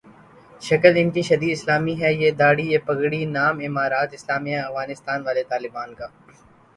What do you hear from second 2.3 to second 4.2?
دھاڑی، یہ پگڑی، نام امارت